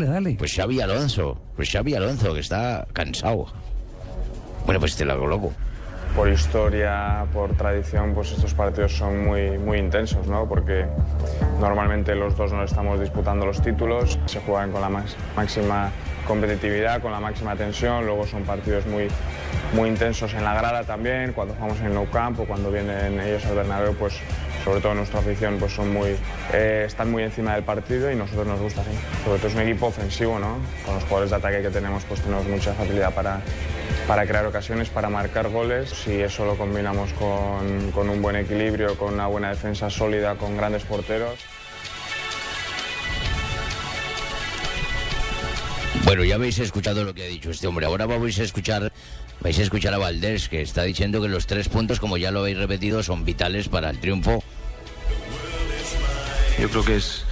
[0.00, 0.36] Dale.
[0.38, 3.46] Pues Xavi Alonso, pues Xavi Alonso, que está cansado.
[4.64, 5.52] Bueno, pues te lo hago loco.
[6.14, 10.48] por historia, por tradición, pues estos partidos son muy, muy intensos, ¿no?
[10.48, 10.86] Porque
[11.60, 15.90] normalmente los dos no estamos disputando los títulos, se juegan con la más- máxima
[16.28, 19.08] competitividad, con la máxima tensión, luego son partidos muy,
[19.74, 23.20] muy intensos en la grada también, cuando jugamos en el Nou Camp o cuando vienen
[23.20, 24.14] ellos al Bernabéu, pues
[24.68, 26.14] sobre todo nuestra afición, pues son muy,
[26.52, 28.90] eh, están muy encima del partido y nosotros nos gusta así.
[29.24, 30.58] Sobre todo es un equipo ofensivo, ¿no?
[30.84, 33.40] Con los jugadores de ataque que tenemos, pues tenemos mucha facilidad para,
[34.06, 35.88] para crear ocasiones, para marcar goles.
[35.88, 40.54] Si eso lo combinamos con, con un buen equilibrio, con una buena defensa sólida, con
[40.58, 41.38] grandes porteros.
[46.04, 47.86] Bueno, ya habéis escuchado lo que ha dicho este hombre.
[47.86, 48.92] Ahora vais a escuchar,
[49.40, 52.40] vais a escuchar a Valdés, que está diciendo que los tres puntos, como ya lo
[52.40, 54.42] habéis repetido, son vitales para el triunfo.
[56.60, 57.24] Yo creo que es,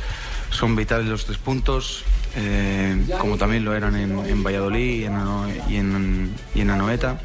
[0.50, 2.04] son vitales los tres puntos,
[2.36, 7.18] eh, como también lo eran en, Valladolid y en, y, y en Anoeta.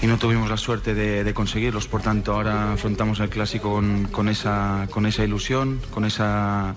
[0.00, 3.82] Y no tuvimos la suerte de, conseguirlos, por tanto ahora afrontamos el clásico
[4.12, 6.76] con, esa, con esa ilusión, con esa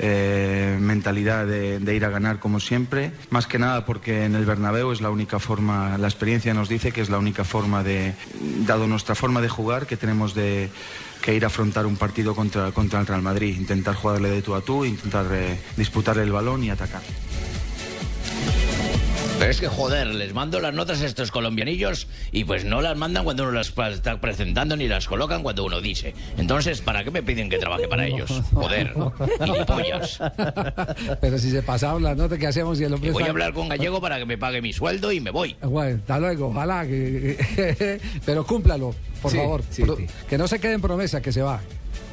[0.00, 3.12] eh, mentalidad de, de ir a ganar como siempre.
[3.30, 6.90] Más que nada porque en el Bernabéu es la única forma, la experiencia nos dice
[6.90, 8.14] que es la única forma de,
[8.66, 10.68] dado nuestra forma de jugar, que tenemos de
[11.22, 14.54] que ir a afrontar un partido contra, contra el Real Madrid, intentar jugarle de tú
[14.54, 17.02] a tú, intentar eh, disputarle el balón y atacar.
[19.38, 22.96] Pero es que, joder, les mando las notas a estos colombianillos y pues no las
[22.96, 26.14] mandan cuando uno las está presentando ni las colocan cuando uno dice.
[26.38, 28.30] Entonces, ¿para qué me piden que trabaje para ellos?
[28.54, 28.94] Joder,
[29.44, 30.18] gilipollas.
[31.20, 33.52] Pero si se pasaron las notas que hacemos y el hombre Y voy a hablar
[33.52, 35.54] con Gallego para que me pague mi sueldo y me voy.
[35.60, 38.00] Bueno, hasta luego, ojalá que...
[38.24, 39.62] Pero cúmplalo, por Sí, favor.
[39.70, 40.06] sí, Pro- sí.
[40.30, 41.60] Que no se quede en promesa, que se va.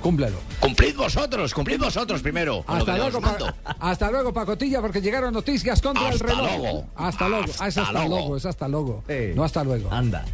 [0.01, 0.37] Cúmplalo.
[0.59, 2.63] Cumplid vosotros, cumplid vosotros primero.
[2.67, 3.21] Hasta luego.
[3.21, 3.37] Pa-
[3.79, 6.57] hasta luego, Pacotilla, porque llegaron noticias contra el Hasta reloj.
[6.57, 6.85] luego.
[6.95, 7.45] Hasta luego.
[7.59, 8.15] Ah, es Hasta hasta luego.
[8.15, 9.03] luego, es hasta luego.
[9.07, 9.33] Eh.
[9.35, 9.91] No hasta luego.
[9.91, 10.25] Anda.